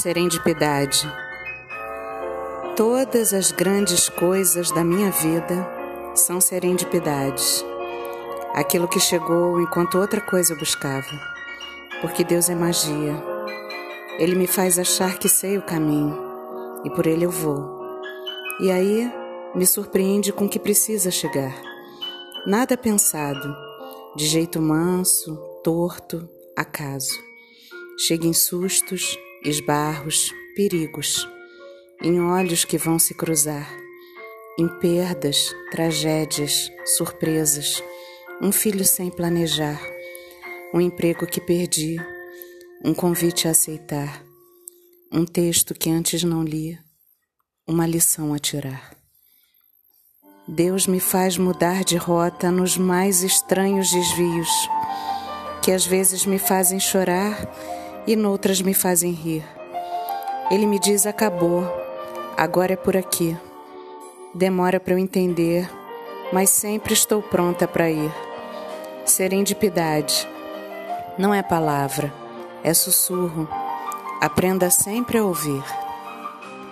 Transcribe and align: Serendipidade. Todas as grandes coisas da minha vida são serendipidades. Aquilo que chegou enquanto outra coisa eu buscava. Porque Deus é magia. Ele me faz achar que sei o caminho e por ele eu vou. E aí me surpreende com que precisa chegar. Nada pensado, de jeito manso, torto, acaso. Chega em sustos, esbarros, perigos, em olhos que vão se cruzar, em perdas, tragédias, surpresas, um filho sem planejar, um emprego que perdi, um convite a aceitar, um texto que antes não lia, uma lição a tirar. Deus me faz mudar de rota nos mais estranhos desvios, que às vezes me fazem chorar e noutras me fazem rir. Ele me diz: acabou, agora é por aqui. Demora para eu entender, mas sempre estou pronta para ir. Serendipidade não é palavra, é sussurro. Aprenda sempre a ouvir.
Serendipidade. 0.00 1.12
Todas 2.76 3.34
as 3.34 3.50
grandes 3.50 4.08
coisas 4.08 4.70
da 4.70 4.84
minha 4.84 5.10
vida 5.10 5.68
são 6.14 6.40
serendipidades. 6.40 7.64
Aquilo 8.54 8.86
que 8.86 9.00
chegou 9.00 9.60
enquanto 9.60 9.98
outra 9.98 10.20
coisa 10.20 10.52
eu 10.52 10.56
buscava. 10.56 11.10
Porque 12.00 12.22
Deus 12.22 12.48
é 12.48 12.54
magia. 12.54 13.20
Ele 14.20 14.36
me 14.36 14.46
faz 14.46 14.78
achar 14.78 15.18
que 15.18 15.28
sei 15.28 15.58
o 15.58 15.62
caminho 15.62 16.16
e 16.84 16.90
por 16.90 17.04
ele 17.04 17.24
eu 17.26 17.30
vou. 17.32 17.68
E 18.60 18.70
aí 18.70 19.12
me 19.52 19.66
surpreende 19.66 20.32
com 20.32 20.48
que 20.48 20.60
precisa 20.60 21.10
chegar. 21.10 21.60
Nada 22.46 22.78
pensado, 22.78 23.52
de 24.14 24.26
jeito 24.26 24.62
manso, 24.62 25.36
torto, 25.64 26.30
acaso. 26.56 27.18
Chega 28.06 28.28
em 28.28 28.32
sustos, 28.32 29.18
esbarros, 29.44 30.32
perigos, 30.56 31.28
em 32.02 32.20
olhos 32.20 32.64
que 32.64 32.76
vão 32.76 32.98
se 32.98 33.14
cruzar, 33.14 33.68
em 34.58 34.68
perdas, 34.80 35.54
tragédias, 35.70 36.70
surpresas, 36.96 37.82
um 38.40 38.50
filho 38.50 38.84
sem 38.84 39.10
planejar, 39.10 39.80
um 40.74 40.80
emprego 40.80 41.26
que 41.26 41.40
perdi, 41.40 41.96
um 42.84 42.92
convite 42.92 43.48
a 43.48 43.52
aceitar, 43.52 44.22
um 45.12 45.24
texto 45.24 45.74
que 45.74 45.90
antes 45.90 46.22
não 46.22 46.42
lia, 46.42 46.78
uma 47.66 47.86
lição 47.86 48.34
a 48.34 48.38
tirar. 48.38 48.96
Deus 50.46 50.86
me 50.86 50.98
faz 50.98 51.36
mudar 51.36 51.84
de 51.84 51.96
rota 51.96 52.50
nos 52.50 52.76
mais 52.76 53.22
estranhos 53.22 53.90
desvios, 53.90 54.48
que 55.62 55.70
às 55.70 55.84
vezes 55.86 56.24
me 56.24 56.38
fazem 56.38 56.80
chorar 56.80 57.36
e 58.08 58.16
noutras 58.16 58.62
me 58.62 58.72
fazem 58.72 59.12
rir. 59.12 59.44
Ele 60.50 60.64
me 60.64 60.78
diz: 60.78 61.04
acabou, 61.04 61.62
agora 62.38 62.72
é 62.72 62.76
por 62.76 62.96
aqui. 62.96 63.36
Demora 64.34 64.80
para 64.80 64.94
eu 64.94 64.98
entender, 64.98 65.70
mas 66.32 66.48
sempre 66.48 66.94
estou 66.94 67.20
pronta 67.20 67.68
para 67.68 67.90
ir. 67.90 68.10
Serendipidade 69.04 70.26
não 71.18 71.34
é 71.34 71.42
palavra, 71.42 72.12
é 72.64 72.72
sussurro. 72.72 73.46
Aprenda 74.22 74.70
sempre 74.70 75.18
a 75.18 75.24
ouvir. 75.24 75.62